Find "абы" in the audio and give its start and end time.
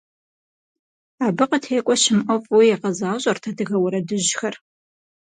1.25-1.45